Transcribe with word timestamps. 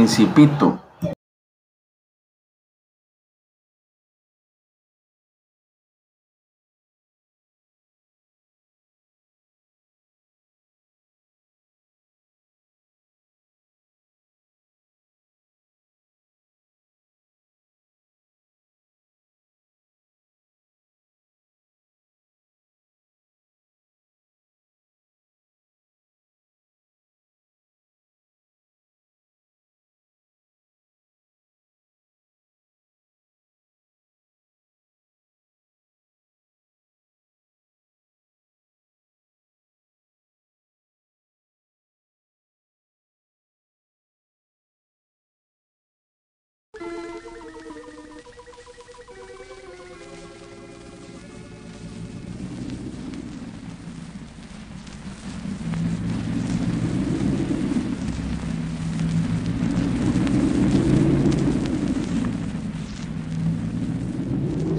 Principito. 0.00 0.89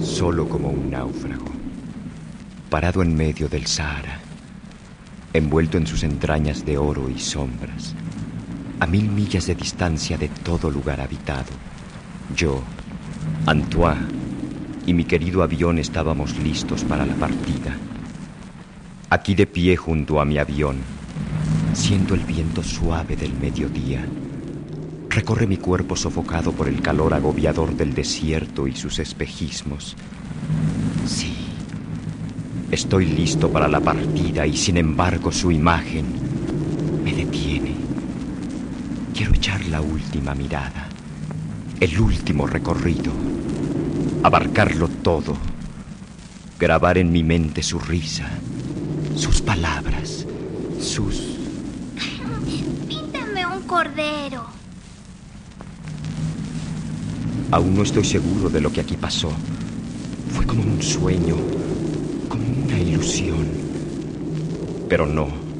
Solo 0.02 0.48
como 0.48 0.70
un 0.70 0.90
náufrago, 0.90 1.46
parado 2.68 3.02
en 3.02 3.14
medio 3.16 3.48
del 3.48 3.66
Sahara, 3.66 4.20
envuelto 5.32 5.78
en 5.78 5.86
sus 5.86 6.02
entrañas 6.02 6.64
de 6.64 6.78
oro 6.78 7.08
y 7.08 7.18
sombras, 7.18 7.94
a 8.80 8.86
mil 8.86 9.08
millas 9.08 9.46
de 9.46 9.54
distancia 9.54 10.18
de 10.18 10.28
todo 10.28 10.70
lugar 10.70 11.00
habitado, 11.00 11.50
yo, 12.34 12.62
Antoine 13.46 14.22
y 14.86 14.94
mi 14.94 15.04
querido 15.04 15.42
avión 15.42 15.78
estábamos 15.78 16.36
listos 16.38 16.84
para 16.84 17.06
la 17.06 17.14
partida. 17.14 17.76
Aquí 19.10 19.34
de 19.34 19.46
pie 19.46 19.76
junto 19.76 20.20
a 20.20 20.24
mi 20.24 20.38
avión, 20.38 20.78
siendo 21.74 22.14
el 22.14 22.20
viento 22.20 22.62
suave 22.62 23.14
del 23.16 23.32
mediodía, 23.34 24.04
recorre 25.08 25.46
mi 25.46 25.58
cuerpo 25.58 25.96
sofocado 25.96 26.52
por 26.52 26.68
el 26.68 26.80
calor 26.80 27.14
agobiador 27.14 27.76
del 27.76 27.94
desierto 27.94 28.66
y 28.66 28.74
sus 28.74 28.98
espejismos. 28.98 29.96
Sí, 31.06 31.34
estoy 32.70 33.06
listo 33.06 33.50
para 33.50 33.68
la 33.68 33.80
partida 33.80 34.46
y 34.46 34.56
sin 34.56 34.78
embargo 34.78 35.30
su 35.30 35.52
imagen 35.52 36.06
me 37.04 37.12
detiene. 37.12 37.74
Quiero 39.14 39.34
echar 39.34 39.62
la 39.66 39.82
última 39.82 40.34
mirada, 40.34 40.88
el 41.82 41.98
último 41.98 42.46
recorrido, 42.46 43.10
abarcarlo 44.22 44.86
todo, 44.86 45.36
grabar 46.56 46.96
en 46.96 47.10
mi 47.10 47.24
mente 47.24 47.60
su 47.60 47.80
risa, 47.80 48.28
sus 49.16 49.42
palabras, 49.42 50.24
sus... 50.80 51.38
Píntame 52.86 53.44
un 53.44 53.62
cordero. 53.62 54.46
Aún 57.50 57.74
no 57.74 57.82
estoy 57.82 58.04
seguro 58.04 58.48
de 58.48 58.60
lo 58.60 58.72
que 58.72 58.80
aquí 58.80 58.96
pasó. 58.96 59.32
Fue 60.30 60.46
como 60.46 60.62
un 60.62 60.80
sueño, 60.80 61.34
como 62.28 62.44
una 62.64 62.78
ilusión. 62.78 63.44
Pero 64.88 65.04
no. 65.04 65.51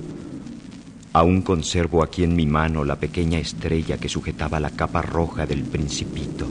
Aún 1.14 1.42
conservo 1.42 2.02
aquí 2.02 2.24
en 2.24 2.34
mi 2.34 2.46
mano 2.46 2.84
la 2.84 2.96
pequeña 2.96 3.38
estrella 3.38 3.98
que 3.98 4.08
sujetaba 4.08 4.58
la 4.60 4.70
capa 4.70 5.02
roja 5.02 5.44
del 5.44 5.62
principito. 5.62 6.46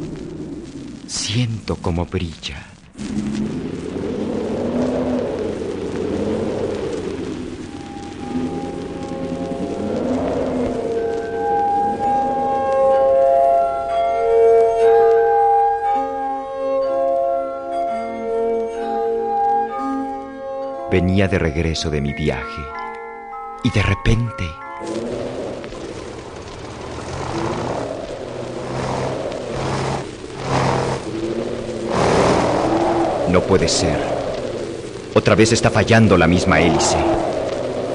Siento 1.07 1.77
cómo 1.77 2.05
brilla. 2.05 2.67
Venía 20.91 21.27
de 21.27 21.39
regreso 21.39 21.89
de 21.89 22.01
mi 22.01 22.13
viaje 22.13 22.80
y 23.63 23.69
de 23.69 23.81
repente... 23.81 24.51
No 33.29 33.39
puede 33.41 33.69
ser. 33.69 33.97
Otra 35.13 35.35
vez 35.35 35.53
está 35.53 35.69
fallando 35.69 36.17
la 36.17 36.27
misma 36.27 36.59
hélice. 36.59 36.97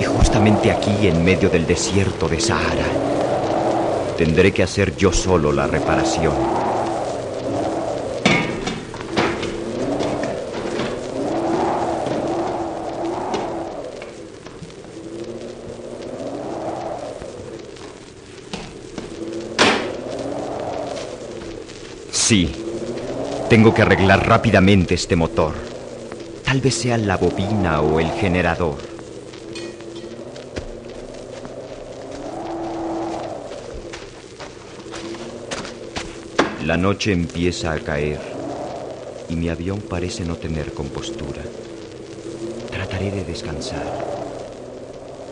Y 0.01 0.05
justamente 0.05 0.71
aquí, 0.71 1.09
en 1.09 1.25
medio 1.25 1.51
del 1.51 1.67
desierto 1.67 2.27
de 2.27 2.41
Sahara, 2.41 2.87
tendré 4.17 4.53
que 4.53 4.63
hacer 4.63 4.97
yo 4.97 5.13
solo 5.13 5.53
la 5.53 5.67
reparación. 5.67 6.66
Sí, 22.29 22.51
tengo 23.49 23.73
que 23.73 23.83
arreglar 23.83 24.27
rápidamente 24.27 24.95
este 24.95 25.15
motor. 25.15 25.55
Tal 26.45 26.61
vez 26.61 26.75
sea 26.75 26.99
la 26.99 27.17
bobina 27.17 27.81
o 27.83 28.01
el 28.01 28.11
generador. 28.11 28.79
La 36.65 36.77
noche 36.77 37.13
empieza 37.13 37.71
a 37.71 37.79
caer 37.79 38.19
y 39.29 39.37
mi 39.37 39.49
avión 39.49 39.81
parece 39.81 40.25
no 40.25 40.35
tener 40.35 40.75
compostura. 40.75 41.45
Trataré 42.73 43.13
de 43.13 43.23
descansar. 43.23 43.87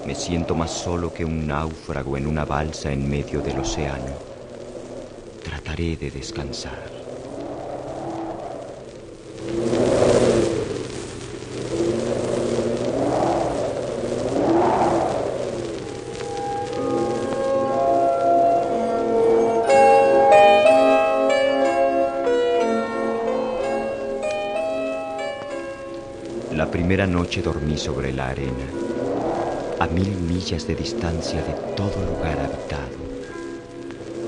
Me 0.07 0.15
siento 0.15 0.55
más 0.55 0.71
solo 0.71 1.13
que 1.13 1.25
un 1.25 1.45
náufrago 1.45 2.17
en 2.17 2.29
una 2.29 2.45
balsa 2.45 2.93
en 2.93 3.11
medio 3.11 3.41
del 3.41 3.59
océano. 3.59 4.34
Trataré 5.75 5.97
de 5.97 6.09
descansar. 6.09 6.71
La 26.53 26.71
primera 26.71 27.09
noche 27.09 27.43
dormí 27.43 27.77
sobre 27.77 28.13
la 28.13 28.29
arena, 28.29 28.53
a 29.81 29.89
mil 29.89 30.17
millas 30.19 30.69
de 30.69 30.77
distancia 30.77 31.43
de 31.43 31.55
todo 31.75 32.01
lugar 32.07 32.39
habitado. 32.39 33.14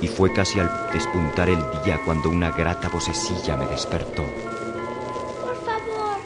Y 0.00 0.08
fue 0.08 0.32
casi 0.32 0.60
al 0.60 0.70
despuntar 0.92 1.48
el 1.48 1.58
día 1.84 2.00
cuando 2.04 2.28
una 2.28 2.50
grata 2.50 2.88
vocecilla 2.88 3.56
me 3.56 3.66
despertó. 3.66 4.24
Por 5.42 5.56
favor, 5.64 6.18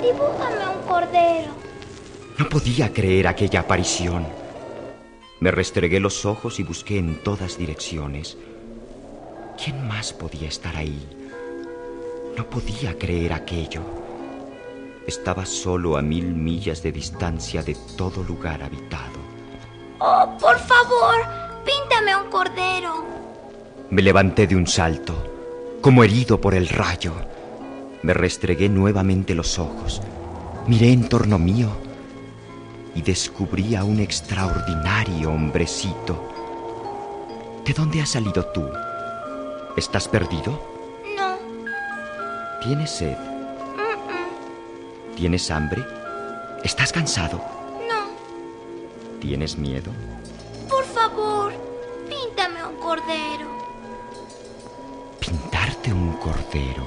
dibújame 0.00 0.68
un 0.68 0.86
cordero. 0.86 1.52
No 2.38 2.48
podía 2.48 2.92
creer 2.92 3.26
aquella 3.26 3.60
aparición. 3.60 4.26
Me 5.40 5.50
restregué 5.50 6.00
los 6.00 6.24
ojos 6.24 6.60
y 6.60 6.62
busqué 6.62 6.98
en 6.98 7.22
todas 7.22 7.58
direcciones. 7.58 8.36
¿Quién 9.62 9.86
más 9.88 10.12
podía 10.12 10.48
estar 10.48 10.76
ahí? 10.76 11.08
No 12.36 12.48
podía 12.48 12.98
creer 12.98 13.32
aquello. 13.32 13.80
Estaba 15.06 15.46
solo 15.46 15.96
a 15.96 16.02
mil 16.02 16.34
millas 16.34 16.82
de 16.82 16.92
distancia 16.92 17.62
de 17.62 17.76
todo 17.96 18.22
lugar 18.22 18.62
habitado. 18.62 19.18
Oh, 19.98 20.36
por 20.38 20.58
favor, 20.58 21.45
píntame 21.66 22.16
un 22.16 22.30
cordero. 22.30 23.04
Me 23.90 24.02
levanté 24.02 24.46
de 24.46 24.56
un 24.56 24.66
salto, 24.66 25.14
como 25.80 26.04
herido 26.04 26.40
por 26.40 26.54
el 26.54 26.68
rayo. 26.68 27.12
Me 28.02 28.14
restregué 28.14 28.68
nuevamente 28.68 29.34
los 29.34 29.58
ojos, 29.58 30.00
miré 30.66 30.92
en 30.92 31.08
torno 31.08 31.38
mío 31.38 31.68
y 32.94 33.02
descubrí 33.02 33.74
a 33.74 33.84
un 33.84 34.00
extraordinario 34.00 35.30
hombrecito. 35.30 36.32
¿De 37.64 37.72
dónde 37.74 38.00
has 38.00 38.10
salido 38.10 38.46
tú? 38.46 38.64
¿Estás 39.76 40.08
perdido? 40.08 40.58
No. 41.16 41.36
¿Tienes 42.62 42.90
sed? 42.90 43.16
¿Tienes 45.16 45.50
hambre? 45.50 45.84
¿Estás 46.62 46.92
cansado? 46.92 47.38
No. 47.88 49.18
¿Tienes 49.20 49.58
miedo? 49.58 49.90
Favor, 51.16 51.52
píntame 52.10 52.62
un 52.62 52.76
cordero. 52.76 53.48
Pintarte 55.18 55.92
un 55.92 56.12
cordero. 56.18 56.86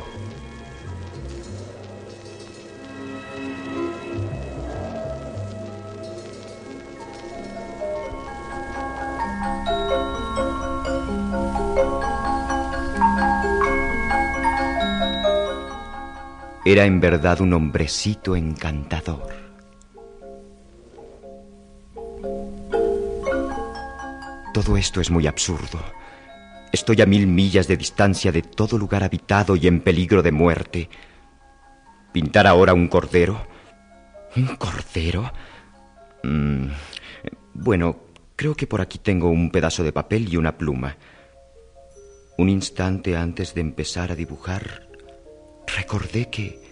Era 16.65 16.85
en 16.85 16.99
verdad 16.99 17.41
un 17.41 17.53
hombrecito 17.53 18.35
encantador. 18.35 19.48
Todo 24.53 24.77
esto 24.77 24.99
es 24.99 25.11
muy 25.11 25.27
absurdo. 25.27 25.79
Estoy 26.71 27.01
a 27.01 27.05
mil 27.05 27.27
millas 27.27 27.67
de 27.67 27.77
distancia 27.77 28.31
de 28.31 28.41
todo 28.41 28.77
lugar 28.77 29.03
habitado 29.03 29.55
y 29.55 29.67
en 29.67 29.81
peligro 29.81 30.21
de 30.21 30.31
muerte. 30.31 30.89
¿Pintar 32.11 32.47
ahora 32.47 32.73
un 32.73 32.87
cordero? 32.87 33.47
¿Un 34.35 34.55
cordero? 34.55 35.31
Mm, 36.23 36.67
bueno, 37.53 37.97
creo 38.35 38.55
que 38.55 38.67
por 38.67 38.81
aquí 38.81 38.99
tengo 38.99 39.29
un 39.29 39.51
pedazo 39.51 39.83
de 39.83 39.93
papel 39.93 40.31
y 40.31 40.37
una 40.37 40.57
pluma. 40.57 40.97
Un 42.37 42.49
instante 42.49 43.17
antes 43.17 43.53
de 43.53 43.61
empezar 43.61 44.11
a 44.11 44.15
dibujar, 44.15 44.87
recordé 45.75 46.29
que... 46.29 46.68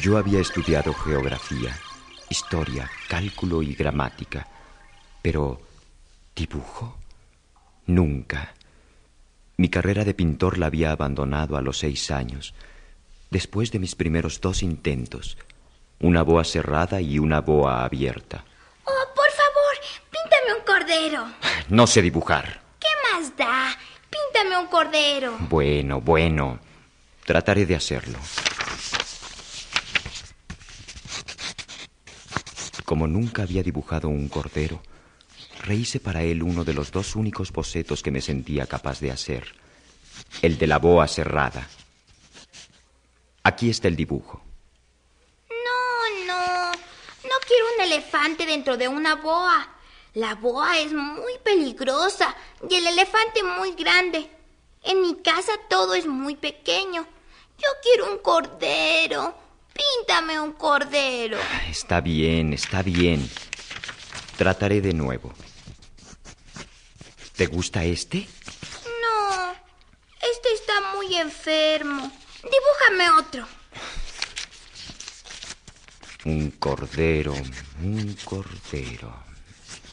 Yo 0.00 0.16
había 0.16 0.38
estudiado 0.38 0.94
geografía, 0.94 1.76
historia, 2.30 2.88
cálculo 3.08 3.62
y 3.62 3.74
gramática, 3.74 4.46
pero 5.20 5.60
dibujo 6.36 6.96
nunca. 7.86 8.54
Mi 9.56 9.68
carrera 9.68 10.04
de 10.04 10.14
pintor 10.14 10.56
la 10.56 10.66
había 10.66 10.92
abandonado 10.92 11.56
a 11.56 11.62
los 11.62 11.78
seis 11.78 12.12
años, 12.12 12.54
después 13.30 13.72
de 13.72 13.80
mis 13.80 13.96
primeros 13.96 14.40
dos 14.40 14.62
intentos, 14.62 15.36
una 15.98 16.22
boa 16.22 16.44
cerrada 16.44 17.00
y 17.00 17.18
una 17.18 17.40
boa 17.40 17.84
abierta. 17.84 18.44
Oh, 18.84 19.14
por 19.16 19.30
favor, 19.32 19.74
píntame 20.12 20.54
un 20.58 20.64
cordero. 20.64 21.26
No 21.70 21.86
sé 21.88 22.02
dibujar. 22.02 22.62
¿Qué 22.78 22.88
más 23.12 23.36
da? 23.36 23.76
Píntame 24.08 24.56
un 24.58 24.68
cordero. 24.68 25.36
Bueno, 25.40 26.00
bueno. 26.00 26.60
Trataré 27.26 27.66
de 27.66 27.74
hacerlo. 27.74 28.18
Como 32.88 33.06
nunca 33.06 33.42
había 33.42 33.62
dibujado 33.62 34.08
un 34.08 34.30
cordero, 34.30 34.80
rehice 35.60 36.00
para 36.00 36.22
él 36.22 36.42
uno 36.42 36.64
de 36.64 36.72
los 36.72 36.90
dos 36.90 37.16
únicos 37.16 37.52
bocetos 37.52 38.02
que 38.02 38.10
me 38.10 38.22
sentía 38.22 38.64
capaz 38.64 38.98
de 39.00 39.10
hacer, 39.10 39.54
el 40.40 40.56
de 40.56 40.66
la 40.66 40.78
boa 40.78 41.06
cerrada. 41.06 41.68
Aquí 43.42 43.68
está 43.68 43.88
el 43.88 43.94
dibujo. 43.94 44.40
No, 45.50 46.26
no. 46.28 46.72
No 46.72 47.36
quiero 47.46 47.66
un 47.76 47.84
elefante 47.92 48.46
dentro 48.46 48.78
de 48.78 48.88
una 48.88 49.16
boa. 49.16 49.68
La 50.14 50.36
boa 50.36 50.78
es 50.78 50.90
muy 50.90 51.34
peligrosa 51.44 52.34
y 52.70 52.74
el 52.74 52.86
elefante 52.86 53.42
muy 53.42 53.72
grande. 53.72 54.30
En 54.82 55.02
mi 55.02 55.16
casa 55.16 55.52
todo 55.68 55.92
es 55.92 56.06
muy 56.06 56.36
pequeño. 56.36 57.06
Yo 57.58 57.68
quiero 57.82 58.10
un 58.10 58.18
cordero. 58.20 59.47
Píntame 59.78 60.40
un 60.40 60.52
cordero. 60.52 61.38
Está 61.70 62.00
bien, 62.00 62.52
está 62.52 62.82
bien. 62.82 63.30
Trataré 64.36 64.80
de 64.80 64.92
nuevo. 64.92 65.32
¿Te 67.36 67.46
gusta 67.46 67.84
este? 67.84 68.28
No, 69.02 69.52
este 70.20 70.52
está 70.54 70.94
muy 70.96 71.14
enfermo. 71.16 72.10
Dibújame 72.42 73.10
otro. 73.20 73.46
Un 76.24 76.50
cordero, 76.52 77.32
un 77.80 78.16
cordero. 78.24 79.14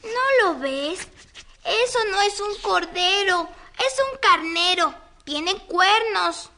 ¿No 0.04 0.54
lo 0.54 0.60
ves? 0.60 1.08
Eso 1.64 2.00
no 2.12 2.22
es 2.22 2.40
un 2.40 2.62
cordero, 2.62 3.50
es 3.78 3.96
un 4.12 4.20
carnero. 4.20 4.94
Tiene 5.24 5.56
cuernos. 5.68 6.50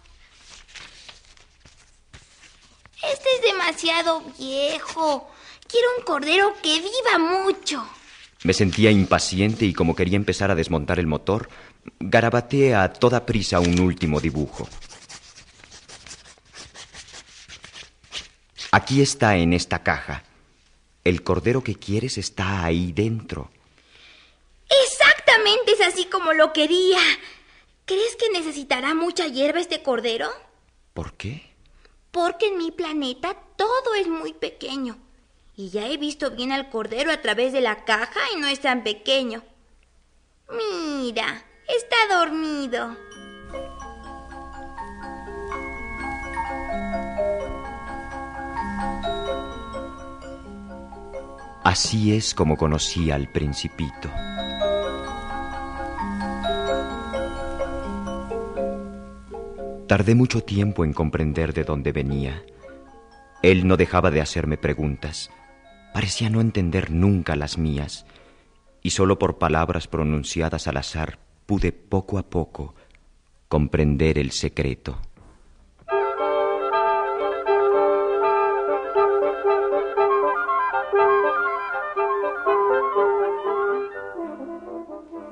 Este 3.17 3.29
es 3.35 3.53
demasiado 3.53 4.21
viejo. 4.37 5.27
Quiero 5.67 5.87
un 5.97 6.03
cordero 6.03 6.53
que 6.61 6.79
viva 6.79 7.17
mucho. 7.17 7.83
Me 8.43 8.53
sentía 8.53 8.91
impaciente 8.91 9.65
y 9.65 9.73
como 9.73 9.95
quería 9.95 10.17
empezar 10.17 10.51
a 10.51 10.55
desmontar 10.55 10.99
el 10.99 11.07
motor, 11.07 11.49
garabateé 11.99 12.75
a 12.75 12.93
toda 12.93 13.25
prisa 13.25 13.59
un 13.59 13.79
último 13.79 14.19
dibujo. 14.19 14.69
Aquí 18.71 19.01
está 19.01 19.35
en 19.37 19.53
esta 19.53 19.81
caja. 19.81 20.23
El 21.03 21.23
cordero 21.23 21.63
que 21.63 21.73
quieres 21.73 22.19
está 22.19 22.63
ahí 22.65 22.91
dentro. 22.91 23.49
Exactamente 24.83 25.71
es 25.71 25.81
así 25.81 26.05
como 26.05 26.33
lo 26.33 26.53
quería. 26.53 26.99
¿Crees 27.85 28.15
que 28.15 28.29
necesitará 28.29 28.93
mucha 28.93 29.25
hierba 29.25 29.59
este 29.59 29.81
cordero? 29.81 30.29
¿Por 30.93 31.13
qué? 31.13 31.56
Porque 32.17 32.47
en 32.47 32.57
mi 32.57 32.71
planeta 32.71 33.35
todo 33.55 33.93
es 33.93 34.07
muy 34.07 34.33
pequeño. 34.33 34.97
Y 35.55 35.69
ya 35.69 35.87
he 35.87 35.97
visto 35.97 36.31
bien 36.31 36.51
al 36.51 36.71
cordero 36.71 37.11
a 37.11 37.21
través 37.21 37.53
de 37.53 37.61
la 37.61 37.85
caja 37.85 38.19
y 38.35 38.39
no 38.39 38.47
es 38.47 38.59
tan 38.59 38.83
pequeño. 38.83 39.43
Mira, 40.49 41.45
está 41.67 41.95
dormido. 42.17 42.97
Así 51.63 52.15
es 52.15 52.33
como 52.33 52.57
conocí 52.57 53.11
al 53.11 53.31
principito. 53.31 54.09
Tardé 59.87 60.15
mucho 60.15 60.43
tiempo 60.43 60.83
en 60.83 60.91
comprender 60.91 61.53
de 61.53 61.63
dónde 61.63 61.93
venía. 61.93 62.43
Él 63.41 63.65
no 63.67 63.77
dejaba 63.77 64.11
de 64.11 64.19
hacerme 64.19 64.57
preguntas. 64.57 65.31
Parecía 65.93 66.29
no 66.29 66.41
entender 66.41 66.91
nunca 66.91 67.37
las 67.37 67.57
mías, 67.57 68.05
y 68.83 68.89
solo 68.89 69.17
por 69.17 69.37
palabras 69.37 69.87
pronunciadas 69.87 70.67
al 70.67 70.75
azar 70.75 71.19
pude 71.45 71.71
poco 71.71 72.17
a 72.17 72.23
poco 72.23 72.75
comprender 73.47 74.17
el 74.17 74.31
secreto. 74.31 74.99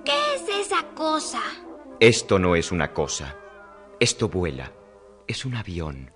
¿Qué 0.05 0.35
es 0.35 0.65
esa 0.65 0.81
cosa? 0.95 1.41
Esto 1.99 2.39
no 2.39 2.55
es 2.55 2.71
una 2.71 2.93
cosa. 2.93 3.35
Esto 4.05 4.29
vuela. 4.29 4.71
Es 5.25 5.45
un 5.45 5.55
avión. 5.55 6.11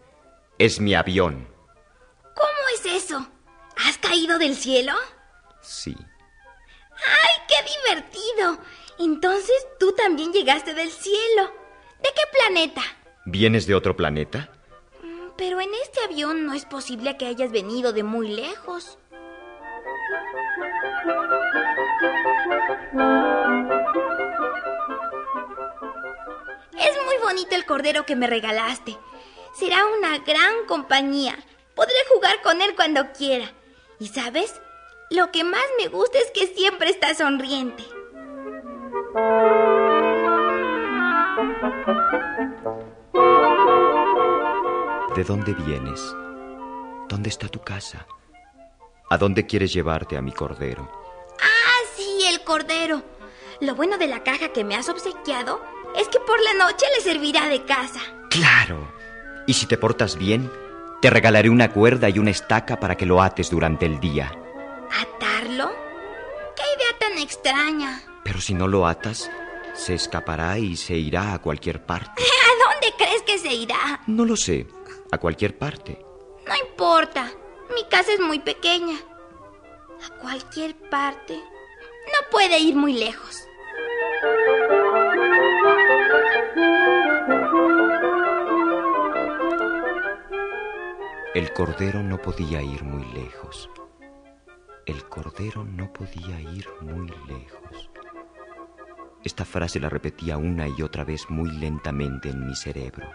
Es 0.59 0.79
mi 0.79 0.93
avión. 0.93 1.47
¿Cómo 2.21 2.63
es 2.75 2.85
eso? 3.03 3.27
¿Has 3.83 3.97
caído 3.97 4.37
del 4.37 4.55
cielo? 4.55 4.93
Sí. 5.59 5.95
¡Ay, 5.97 7.35
qué 7.47 7.55
divertido! 7.73 8.59
Entonces 8.99 9.65
tú 9.79 9.91
también 9.93 10.31
llegaste 10.31 10.75
del 10.75 10.91
cielo. 10.91 11.51
¿De 12.03 12.09
qué 12.15 12.21
planeta? 12.31 12.81
¿Vienes 13.25 13.65
de 13.65 13.73
otro 13.73 13.95
planeta? 13.95 14.51
Mm, 15.01 15.29
Pero 15.35 15.59
en 15.59 15.73
este 15.81 15.99
avión 16.03 16.45
no 16.45 16.53
es 16.53 16.65
posible 16.65 17.17
que 17.17 17.25
hayas 17.25 17.51
venido 17.51 17.91
de 17.91 18.03
muy 18.03 18.27
lejos. 18.27 18.99
Bonito 27.29 27.55
el 27.55 27.65
cordero 27.65 28.07
que 28.07 28.15
me 28.15 28.25
regalaste. 28.25 28.97
Será 29.53 29.85
una 29.85 30.17
gran 30.17 30.65
compañía. 30.67 31.37
Podré 31.75 31.93
jugar 32.11 32.41
con 32.41 32.59
él 32.59 32.73
cuando 32.75 33.11
quiera. 33.11 33.51
Y 33.99 34.07
sabes, 34.07 34.59
lo 35.11 35.31
que 35.31 35.43
más 35.43 35.63
me 35.79 35.89
gusta 35.89 36.17
es 36.17 36.31
que 36.31 36.47
siempre 36.47 36.89
está 36.89 37.13
sonriente. 37.13 37.83
¿De 45.15 45.23
dónde 45.23 45.53
vienes? 45.53 46.01
¿Dónde 47.09 47.29
está 47.29 47.47
tu 47.47 47.59
casa? 47.59 48.07
¿A 49.11 49.17
dónde 49.19 49.45
quieres 49.45 49.71
llevarte 49.71 50.17
a 50.17 50.21
mi 50.23 50.31
cordero? 50.31 50.91
Ah, 51.39 51.85
sí, 51.95 52.23
el 52.27 52.43
cordero. 52.43 53.03
Lo 53.59 53.75
bueno 53.75 53.99
de 53.99 54.07
la 54.07 54.23
caja 54.23 54.51
que 54.51 54.63
me 54.63 54.75
has 54.75 54.89
obsequiado 54.89 55.61
es 55.95 56.07
que 56.07 56.19
por 56.19 56.39
la 56.41 56.53
noche 56.53 56.85
le 56.95 57.03
servirá 57.03 57.47
de 57.47 57.63
casa. 57.65 57.99
Claro. 58.29 58.91
Y 59.47 59.53
si 59.53 59.65
te 59.65 59.77
portas 59.77 60.17
bien, 60.17 60.51
te 61.01 61.09
regalaré 61.09 61.49
una 61.49 61.71
cuerda 61.71 62.09
y 62.09 62.19
una 62.19 62.31
estaca 62.31 62.79
para 62.79 62.95
que 62.95 63.05
lo 63.05 63.21
ates 63.21 63.49
durante 63.49 63.85
el 63.85 63.99
día. 63.99 64.31
¿Atarlo? 64.91 65.71
¡Qué 66.55 66.63
idea 66.75 66.99
tan 66.99 67.17
extraña! 67.17 68.01
Pero 68.23 68.41
si 68.41 68.53
no 68.53 68.67
lo 68.67 68.85
atas, 68.85 69.31
se 69.73 69.93
escapará 69.93 70.57
y 70.57 70.75
se 70.75 70.95
irá 70.95 71.33
a 71.33 71.39
cualquier 71.39 71.85
parte. 71.85 72.21
¿A 72.23 72.71
dónde 72.71 72.93
crees 72.97 73.23
que 73.23 73.37
se 73.37 73.53
irá? 73.53 74.01
No 74.07 74.25
lo 74.25 74.35
sé. 74.35 74.67
A 75.11 75.17
cualquier 75.17 75.57
parte. 75.57 76.05
No 76.45 76.53
importa. 76.69 77.31
Mi 77.73 77.87
casa 77.87 78.13
es 78.13 78.19
muy 78.19 78.39
pequeña. 78.39 78.97
A 80.05 80.19
cualquier 80.21 80.75
parte. 80.89 81.35
No 81.35 82.29
puede 82.31 82.59
ir 82.59 82.75
muy 82.75 82.93
lejos. 82.93 83.47
El 91.39 91.53
cordero 91.53 92.03
no 92.03 92.21
podía 92.21 92.61
ir 92.61 92.83
muy 92.83 93.05
lejos. 93.13 93.69
El 94.85 95.05
cordero 95.05 95.63
no 95.63 95.93
podía 95.93 96.37
ir 96.41 96.67
muy 96.81 97.07
lejos. 97.29 97.89
Esta 99.23 99.45
frase 99.45 99.79
la 99.79 99.87
repetía 99.87 100.35
una 100.35 100.67
y 100.67 100.81
otra 100.81 101.05
vez 101.05 101.29
muy 101.29 101.49
lentamente 101.49 102.27
en 102.27 102.45
mi 102.45 102.57
cerebro. 102.57 103.09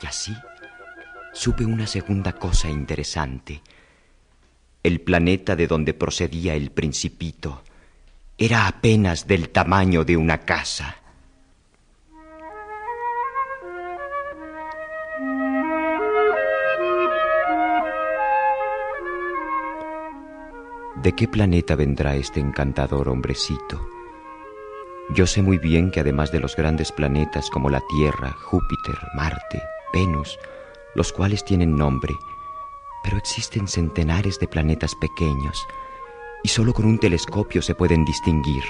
Y 0.00 0.06
así 0.06 0.32
supe 1.32 1.64
una 1.64 1.88
segunda 1.88 2.34
cosa 2.34 2.68
interesante. 2.68 3.62
El 4.84 5.00
planeta 5.00 5.56
de 5.56 5.66
donde 5.66 5.92
procedía 5.92 6.54
el 6.54 6.70
principito 6.70 7.64
era 8.38 8.68
apenas 8.68 9.26
del 9.26 9.48
tamaño 9.48 10.04
de 10.04 10.16
una 10.16 10.38
casa. 10.42 10.99
¿De 21.02 21.14
qué 21.14 21.26
planeta 21.26 21.76
vendrá 21.76 22.14
este 22.14 22.40
encantador 22.40 23.08
hombrecito? 23.08 23.88
Yo 25.14 25.26
sé 25.26 25.40
muy 25.40 25.56
bien 25.56 25.90
que 25.90 26.00
además 26.00 26.30
de 26.30 26.40
los 26.40 26.54
grandes 26.54 26.92
planetas 26.92 27.48
como 27.48 27.70
la 27.70 27.82
Tierra, 27.88 28.32
Júpiter, 28.32 28.98
Marte, 29.14 29.62
Venus, 29.94 30.38
los 30.94 31.10
cuales 31.10 31.42
tienen 31.42 31.74
nombre, 31.74 32.14
pero 33.02 33.16
existen 33.16 33.66
centenares 33.66 34.38
de 34.40 34.48
planetas 34.48 34.94
pequeños 34.94 35.66
y 36.42 36.48
solo 36.48 36.74
con 36.74 36.84
un 36.84 36.98
telescopio 36.98 37.62
se 37.62 37.74
pueden 37.74 38.04
distinguir. 38.04 38.64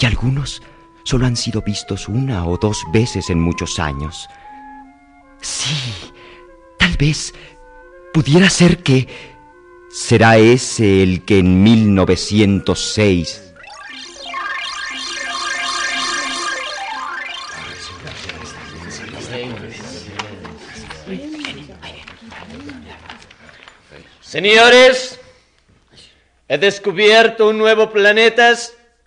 Y 0.00 0.06
algunos 0.06 0.64
solo 1.04 1.26
han 1.26 1.36
sido 1.36 1.62
vistos 1.62 2.08
una 2.08 2.44
o 2.44 2.58
dos 2.58 2.82
veces 2.92 3.30
en 3.30 3.40
muchos 3.40 3.78
años. 3.78 4.28
Sí, 5.40 6.12
tal 6.76 6.96
vez 6.96 7.32
pudiera 8.12 8.50
ser 8.50 8.82
que 8.82 9.35
¿Será 9.90 10.36
ese 10.38 11.02
el 11.02 11.24
que 11.24 11.38
en 11.38 11.62
1906 11.62 13.42
Señores, 24.20 25.18
he 26.48 26.58
descubierto 26.58 27.48
un 27.48 27.58
nuevo 27.58 27.90
planeta 27.90 28.52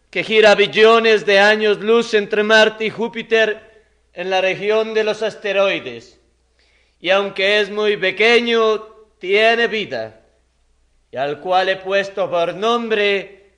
que 0.09 0.23
gira 0.23 0.55
billones 0.55 1.25
de 1.25 1.39
años 1.39 1.79
luz 1.81 2.13
entre 2.13 2.41
Marte 2.41 2.85
y 2.85 2.89
Júpiter 2.89 3.83
en 4.13 4.29
la 4.29 4.41
región 4.41 4.93
de 4.93 5.03
los 5.03 5.21
asteroides. 5.21 6.19
Y 6.99 7.11
aunque 7.11 7.59
es 7.59 7.69
muy 7.69 7.95
pequeño, 7.97 8.79
tiene 9.19 9.67
vida 9.67 10.18
y 11.11 11.17
al 11.17 11.39
cual 11.39 11.69
he 11.69 11.77
puesto 11.77 12.29
por 12.29 12.53
nombre 12.53 13.53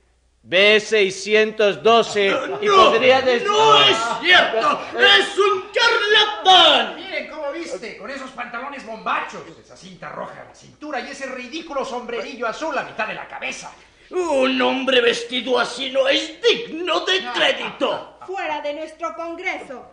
B612 0.46 2.58
y 2.62 2.68
podría 2.68 3.20
decir... 3.20 3.46
¡No 3.46 3.84
es 3.84 3.96
cierto! 4.20 4.80
¡Es 4.98 5.38
un 5.38 5.70
charlatán! 5.72 6.96
Miren 6.96 7.30
cómo 7.30 7.52
viste, 7.52 7.98
con 7.98 8.10
esos 8.10 8.30
pantalones 8.30 8.84
bombachos, 8.86 9.42
esa 9.60 9.76
cinta 9.76 10.08
roja 10.08 10.42
en 10.42 10.48
la 10.48 10.54
cintura 10.54 11.00
y 11.00 11.10
ese 11.10 11.26
ridículo 11.26 11.84
sombrerillo 11.84 12.46
azul 12.46 12.76
a 12.76 12.82
mitad 12.82 13.06
de 13.06 13.14
la 13.14 13.28
cabeza. 13.28 13.72
Un 14.10 14.60
hombre 14.60 15.00
vestido 15.00 15.58
así 15.58 15.90
no 15.90 16.08
es 16.08 16.38
digno 16.42 17.00
de 17.00 17.24
crédito. 17.32 18.18
Fuera 18.26 18.60
de 18.60 18.74
nuestro 18.74 19.14
Congreso. 19.14 19.86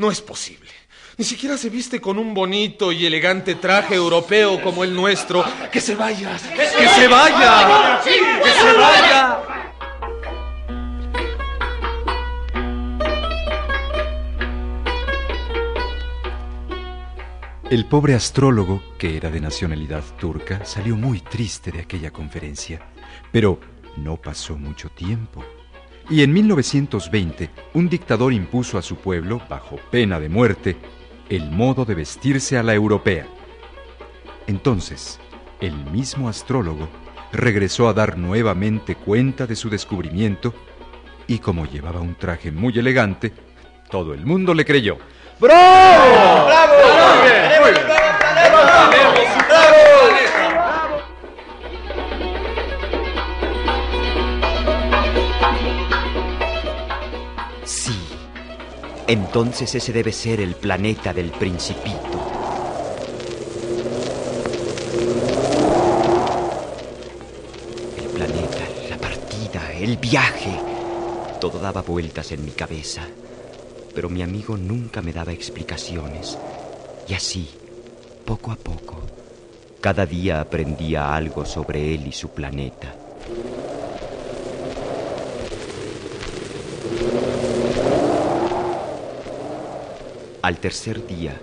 No 0.00 0.10
es 0.10 0.22
posible. 0.22 0.70
Ni 1.18 1.26
siquiera 1.26 1.58
se 1.58 1.68
viste 1.68 2.00
con 2.00 2.18
un 2.18 2.32
bonito 2.32 2.90
y 2.90 3.04
elegante 3.04 3.56
traje 3.56 3.96
europeo 3.96 4.62
como 4.62 4.82
el 4.82 4.94
nuestro. 4.94 5.44
¡Que 5.70 5.78
se 5.78 5.94
vaya! 5.94 6.38
¡Que 6.56 6.88
se 6.88 7.06
vaya! 7.06 8.00
¡Que 8.02 8.50
se 8.50 8.72
vaya! 8.78 9.42
El 17.68 17.84
pobre 17.84 18.14
astrólogo, 18.14 18.82
que 18.98 19.18
era 19.18 19.30
de 19.30 19.40
nacionalidad 19.42 20.02
turca, 20.18 20.64
salió 20.64 20.96
muy 20.96 21.20
triste 21.20 21.70
de 21.72 21.80
aquella 21.80 22.10
conferencia. 22.10 22.80
Pero 23.30 23.60
no 23.98 24.16
pasó 24.16 24.56
mucho 24.56 24.88
tiempo. 24.88 25.44
Y 26.10 26.24
en 26.24 26.32
1920, 26.32 27.50
un 27.74 27.88
dictador 27.88 28.32
impuso 28.32 28.76
a 28.76 28.82
su 28.82 28.96
pueblo, 28.96 29.40
bajo 29.48 29.76
pena 29.92 30.18
de 30.18 30.28
muerte, 30.28 30.76
el 31.28 31.52
modo 31.52 31.84
de 31.84 31.94
vestirse 31.94 32.58
a 32.58 32.64
la 32.64 32.74
europea. 32.74 33.28
Entonces, 34.48 35.20
el 35.60 35.76
mismo 35.92 36.28
astrólogo 36.28 36.88
regresó 37.32 37.88
a 37.88 37.92
dar 37.92 38.18
nuevamente 38.18 38.96
cuenta 38.96 39.46
de 39.46 39.54
su 39.54 39.70
descubrimiento 39.70 40.52
y 41.28 41.38
como 41.38 41.64
llevaba 41.64 42.00
un 42.00 42.16
traje 42.16 42.50
muy 42.50 42.76
elegante, 42.76 43.32
todo 43.88 44.12
el 44.12 44.26
mundo 44.26 44.52
le 44.52 44.64
creyó. 44.64 44.98
¡Bravo! 45.38 46.46
¡Bravo! 46.46 46.80
Entonces 59.10 59.74
ese 59.74 59.92
debe 59.92 60.12
ser 60.12 60.40
el 60.40 60.54
planeta 60.54 61.12
del 61.12 61.32
principito. 61.32 61.98
El 67.98 68.04
planeta, 68.04 68.68
la 68.88 68.96
partida, 68.98 69.72
el 69.72 69.96
viaje. 69.96 70.52
Todo 71.40 71.58
daba 71.58 71.82
vueltas 71.82 72.30
en 72.30 72.44
mi 72.44 72.52
cabeza. 72.52 73.02
Pero 73.96 74.08
mi 74.08 74.22
amigo 74.22 74.56
nunca 74.56 75.02
me 75.02 75.12
daba 75.12 75.32
explicaciones. 75.32 76.38
Y 77.08 77.14
así, 77.14 77.50
poco 78.24 78.52
a 78.52 78.54
poco, 78.54 79.00
cada 79.80 80.06
día 80.06 80.40
aprendía 80.40 81.12
algo 81.12 81.44
sobre 81.44 81.96
él 81.96 82.06
y 82.06 82.12
su 82.12 82.28
planeta. 82.28 82.94
Al 90.50 90.58
tercer 90.58 91.06
día, 91.06 91.40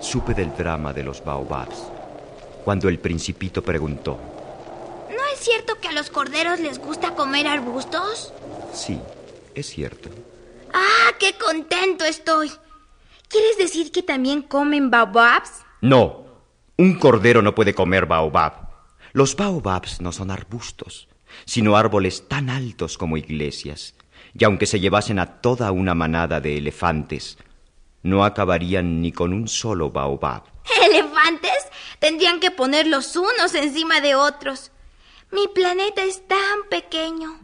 supe 0.00 0.34
del 0.34 0.52
drama 0.56 0.92
de 0.92 1.04
los 1.04 1.24
baobabs, 1.24 1.86
cuando 2.64 2.88
el 2.88 2.98
principito 2.98 3.62
preguntó. 3.62 4.18
¿No 5.08 5.24
es 5.32 5.38
cierto 5.38 5.78
que 5.80 5.86
a 5.86 5.92
los 5.92 6.10
corderos 6.10 6.58
les 6.58 6.80
gusta 6.80 7.14
comer 7.14 7.46
arbustos? 7.46 8.32
Sí, 8.72 8.98
es 9.54 9.66
cierto. 9.66 10.08
¡Ah, 10.74 11.12
qué 11.20 11.34
contento 11.38 12.04
estoy! 12.04 12.50
¿Quieres 13.28 13.58
decir 13.58 13.92
que 13.92 14.02
también 14.02 14.42
comen 14.42 14.90
baobabs? 14.90 15.64
No, 15.80 16.24
un 16.76 16.98
cordero 16.98 17.42
no 17.42 17.54
puede 17.54 17.74
comer 17.74 18.06
baobab. 18.06 18.70
Los 19.12 19.36
baobabs 19.36 20.00
no 20.00 20.10
son 20.10 20.32
arbustos, 20.32 21.06
sino 21.44 21.76
árboles 21.76 22.26
tan 22.26 22.50
altos 22.50 22.98
como 22.98 23.16
iglesias. 23.16 23.94
Y 24.36 24.42
aunque 24.42 24.66
se 24.66 24.80
llevasen 24.80 25.20
a 25.20 25.40
toda 25.40 25.70
una 25.70 25.94
manada 25.94 26.40
de 26.40 26.58
elefantes, 26.58 27.38
no 28.02 28.24
acabarían 28.24 29.00
ni 29.00 29.12
con 29.12 29.32
un 29.32 29.48
solo 29.48 29.90
baobab. 29.90 30.42
¿Elefantes? 30.84 31.68
Tendrían 31.98 32.40
que 32.40 32.50
poner 32.50 32.86
los 32.86 33.16
unos 33.16 33.54
encima 33.54 34.00
de 34.00 34.14
otros. 34.14 34.72
Mi 35.30 35.48
planeta 35.48 36.02
es 36.02 36.26
tan 36.26 36.68
pequeño. 36.68 37.38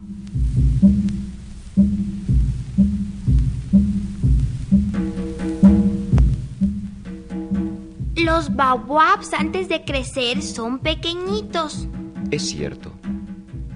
Los 8.17 8.55
baobabs 8.55 9.33
antes 9.33 9.69
de 9.69 9.85
crecer 9.85 10.43
son 10.43 10.81
pequeñitos. 10.81 11.89
Es 12.31 12.51
cierto. 12.51 12.93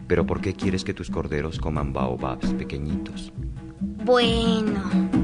Pero 0.08 0.26
¿por 0.26 0.42
qué 0.42 0.52
quieres 0.52 0.84
que 0.84 0.92
tus 0.92 1.10
corderos 1.10 1.58
coman 1.58 1.92
baobabs 1.92 2.52
pequeñitos? 2.52 3.32
Bueno. 3.80 5.21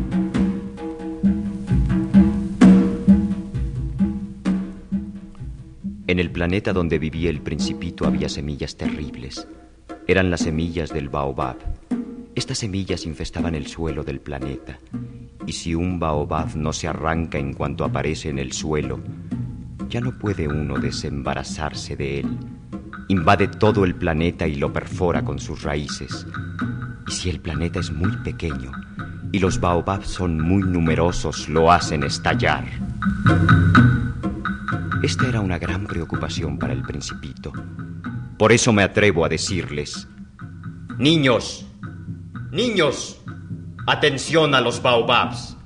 En 6.18 6.22
el 6.22 6.32
planeta 6.32 6.72
donde 6.72 6.98
vivía 6.98 7.30
el 7.30 7.40
principito 7.42 8.04
había 8.04 8.28
semillas 8.28 8.76
terribles. 8.76 9.46
Eran 10.08 10.32
las 10.32 10.40
semillas 10.40 10.90
del 10.90 11.08
baobab. 11.08 11.58
Estas 12.34 12.58
semillas 12.58 13.06
infestaban 13.06 13.54
el 13.54 13.68
suelo 13.68 14.02
del 14.02 14.18
planeta. 14.18 14.80
Y 15.46 15.52
si 15.52 15.76
un 15.76 16.00
baobab 16.00 16.56
no 16.56 16.72
se 16.72 16.88
arranca 16.88 17.38
en 17.38 17.52
cuanto 17.52 17.84
aparece 17.84 18.30
en 18.30 18.40
el 18.40 18.50
suelo, 18.50 18.98
ya 19.88 20.00
no 20.00 20.18
puede 20.18 20.48
uno 20.48 20.76
desembarazarse 20.80 21.94
de 21.94 22.18
él. 22.18 22.36
Invade 23.06 23.46
todo 23.46 23.84
el 23.84 23.94
planeta 23.94 24.48
y 24.48 24.56
lo 24.56 24.72
perfora 24.72 25.24
con 25.24 25.38
sus 25.38 25.62
raíces. 25.62 26.26
Y 27.06 27.12
si 27.12 27.30
el 27.30 27.38
planeta 27.38 27.78
es 27.78 27.92
muy 27.92 28.16
pequeño 28.24 28.72
y 29.30 29.38
los 29.38 29.60
baobabs 29.60 30.08
son 30.08 30.40
muy 30.40 30.64
numerosos, 30.64 31.48
lo 31.48 31.70
hacen 31.70 32.02
estallar. 32.02 32.64
Esta 35.02 35.28
era 35.28 35.40
una 35.40 35.60
gran 35.60 35.86
preocupación 35.86 36.58
para 36.58 36.72
el 36.72 36.82
principito. 36.82 37.52
Por 38.36 38.50
eso 38.50 38.72
me 38.72 38.82
atrevo 38.82 39.24
a 39.24 39.28
decirles, 39.28 40.08
niños, 40.98 41.66
niños, 42.50 43.20
atención 43.86 44.56
a 44.56 44.60
los 44.60 44.82
baobabs. 44.82 45.56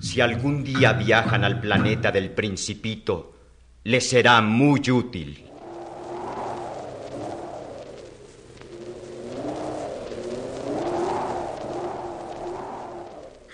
Si 0.00 0.20
algún 0.20 0.64
día 0.64 0.92
viajan 0.92 1.44
al 1.44 1.60
planeta 1.60 2.10
del 2.10 2.30
principito, 2.30 3.36
les 3.84 4.08
será 4.08 4.40
muy 4.42 4.80
útil. 4.90 5.44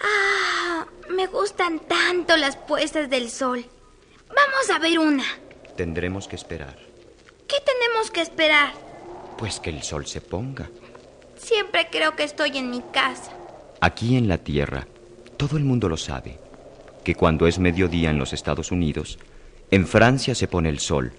Ah, 0.02 0.86
me 1.10 1.26
gustan 1.26 1.78
tanto 1.80 2.38
las 2.38 2.56
puestas 2.56 3.10
del 3.10 3.28
sol. 3.28 3.66
Vamos 4.54 4.70
a 4.70 4.78
ver 4.78 5.00
una. 5.00 5.24
Tendremos 5.76 6.28
que 6.28 6.36
esperar. 6.36 6.76
¿Qué 7.48 7.56
tenemos 7.66 8.12
que 8.12 8.20
esperar? 8.20 8.72
Pues 9.36 9.58
que 9.58 9.70
el 9.70 9.82
sol 9.82 10.06
se 10.06 10.20
ponga. 10.20 10.70
Siempre 11.36 11.88
creo 11.90 12.14
que 12.14 12.22
estoy 12.22 12.56
en 12.56 12.70
mi 12.70 12.80
casa. 12.92 13.32
Aquí 13.80 14.16
en 14.16 14.28
la 14.28 14.38
Tierra, 14.38 14.86
todo 15.36 15.56
el 15.56 15.64
mundo 15.64 15.88
lo 15.88 15.96
sabe, 15.96 16.38
que 17.02 17.16
cuando 17.16 17.48
es 17.48 17.58
mediodía 17.58 18.10
en 18.10 18.18
los 18.18 18.32
Estados 18.32 18.70
Unidos, 18.70 19.18
en 19.72 19.88
Francia 19.88 20.36
se 20.36 20.46
pone 20.46 20.68
el 20.68 20.78
sol. 20.78 21.12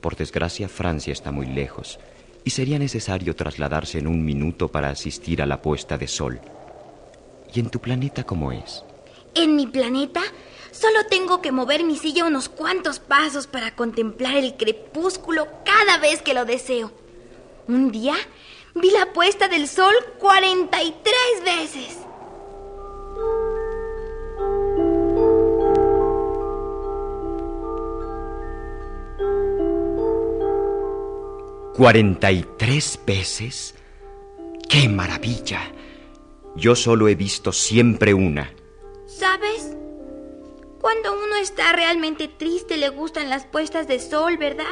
Por 0.00 0.16
desgracia, 0.16 0.66
Francia 0.66 1.12
está 1.12 1.30
muy 1.30 1.46
lejos 1.46 2.00
y 2.44 2.50
sería 2.50 2.78
necesario 2.78 3.36
trasladarse 3.36 3.98
en 3.98 4.06
un 4.06 4.24
minuto 4.24 4.68
para 4.68 4.88
asistir 4.88 5.42
a 5.42 5.46
la 5.46 5.60
puesta 5.60 5.98
de 5.98 6.08
sol. 6.08 6.40
¿Y 7.52 7.60
en 7.60 7.68
tu 7.68 7.78
planeta 7.78 8.24
cómo 8.24 8.52
es? 8.52 8.82
En 9.34 9.54
mi 9.54 9.66
planeta 9.66 10.22
solo 10.74 11.06
tengo 11.06 11.40
que 11.40 11.52
mover 11.52 11.84
mi 11.84 11.96
silla 11.96 12.24
unos 12.24 12.48
cuantos 12.48 12.98
pasos 12.98 13.46
para 13.46 13.74
contemplar 13.76 14.36
el 14.36 14.56
crepúsculo 14.56 15.46
cada 15.64 15.98
vez 15.98 16.20
que 16.20 16.34
lo 16.34 16.44
deseo. 16.44 16.90
Un 17.68 17.90
día 17.90 18.14
vi 18.74 18.90
la 18.90 19.12
puesta 19.12 19.48
del 19.48 19.68
sol 19.68 19.94
43 20.18 21.14
veces. 21.44 21.98
¿43 31.74 33.04
veces? 33.04 33.74
¡Qué 34.68 34.88
maravilla! 34.88 35.72
Yo 36.54 36.76
solo 36.76 37.08
he 37.08 37.16
visto 37.16 37.52
siempre 37.52 38.14
una. 38.14 38.54
¿Sabes? 39.06 39.76
Cuando 40.84 41.14
uno 41.14 41.36
está 41.36 41.72
realmente 41.72 42.28
triste 42.28 42.76
le 42.76 42.90
gustan 42.90 43.30
las 43.30 43.46
puestas 43.46 43.88
de 43.88 43.98
sol, 43.98 44.36
¿verdad? 44.36 44.66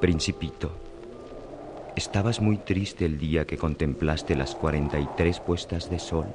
Principito, 0.00 0.72
¿estabas 1.96 2.40
muy 2.40 2.56
triste 2.56 3.04
el 3.04 3.18
día 3.18 3.44
que 3.44 3.58
contemplaste 3.58 4.34
las 4.34 4.54
43 4.54 5.38
puestas 5.40 5.90
de 5.90 5.98
sol? 5.98 6.28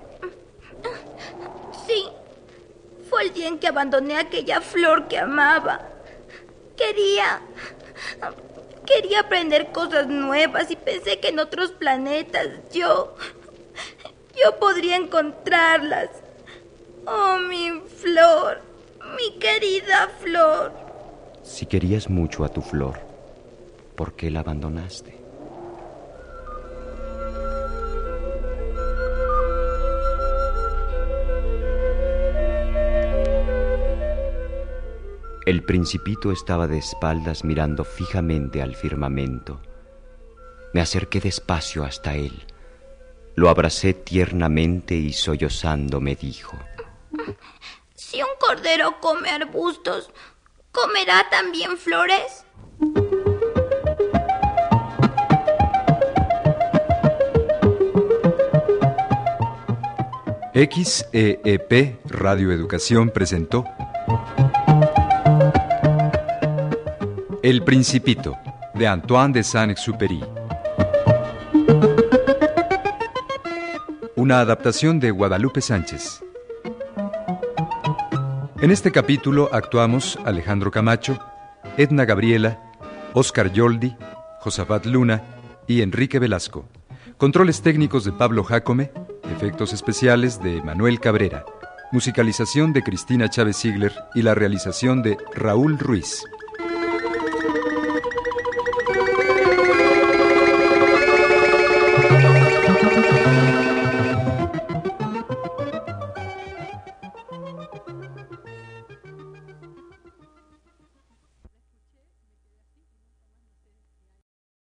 Sí, 1.87 2.05
fue 3.09 3.23
el 3.23 3.33
día 3.33 3.47
en 3.47 3.57
que 3.57 3.65
abandoné 3.65 4.19
aquella 4.19 4.61
flor 4.61 5.07
que 5.07 5.17
amaba. 5.17 5.89
Quería... 6.77 7.41
Quería 8.85 9.21
aprender 9.21 9.71
cosas 9.71 10.07
nuevas 10.07 10.69
y 10.69 10.75
pensé 10.75 11.19
que 11.19 11.29
en 11.29 11.39
otros 11.39 11.71
planetas 11.71 12.47
yo... 12.71 13.15
Yo 14.43 14.59
podría 14.59 14.95
encontrarlas. 14.97 16.09
Oh, 17.05 17.39
mi 17.39 17.81
flor, 17.87 18.61
mi 19.15 19.39
querida 19.39 20.09
flor. 20.19 20.71
Si 21.43 21.65
querías 21.65 22.09
mucho 22.09 22.43
a 22.43 22.49
tu 22.49 22.61
flor, 22.61 22.99
¿por 23.95 24.13
qué 24.13 24.29
la 24.29 24.41
abandonaste? 24.41 25.17
El 35.47 35.63
principito 35.63 36.33
estaba 36.33 36.67
de 36.67 36.77
espaldas 36.77 37.45
mirando 37.45 37.85
fijamente 37.85 38.61
al 38.61 38.75
firmamento. 38.75 39.61
Me 40.73 40.81
acerqué 40.81 41.21
despacio 41.21 41.85
hasta 41.85 42.15
él. 42.15 42.33
Lo 43.37 43.49
abracé 43.49 43.93
tiernamente 43.93 44.95
y 44.95 45.13
sollozando 45.13 46.01
me 46.01 46.15
dijo, 46.15 46.57
Si 47.93 48.19
un 48.19 48.29
cordero 48.39 48.99
come 48.99 49.29
arbustos, 49.29 50.09
¿comerá 50.71 51.29
también 51.29 51.77
flores? 51.77 52.45
XEEP 60.55 61.99
Radio 62.05 62.51
Educación 62.51 63.11
presentó 63.11 63.65
El 67.43 67.63
Principito 67.63 68.35
de 68.73 68.87
Antoine 68.87 69.31
de 69.31 69.43
Saint-Exupéry. 69.43 70.36
Una 74.27 74.41
adaptación 74.41 74.99
de 74.99 75.11
Guadalupe 75.11 75.61
Sánchez. 75.61 76.21
En 78.59 78.71
este 78.71 78.91
capítulo 78.91 79.49
actuamos 79.53 80.19
Alejandro 80.25 80.69
Camacho, 80.69 81.17
Edna 81.77 82.03
Gabriela, 82.03 82.61
Oscar 83.13 83.53
Yoldi, 83.53 83.95
Josafat 84.41 84.85
Luna 84.85 85.23
y 85.65 85.81
Enrique 85.81 86.19
Velasco. 86.19 86.67
Controles 87.15 87.61
técnicos 87.61 88.03
de 88.03 88.11
Pablo 88.11 88.43
Jacome, 88.43 88.91
efectos 89.33 89.71
especiales 89.71 90.43
de 90.43 90.61
Manuel 90.61 90.99
Cabrera, 90.99 91.45
musicalización 91.93 92.73
de 92.73 92.83
Cristina 92.83 93.29
Chávez 93.29 93.55
Ziegler 93.55 93.93
y 94.13 94.23
la 94.23 94.35
realización 94.35 95.03
de 95.03 95.15
Raúl 95.35 95.79
Ruiz. 95.79 96.25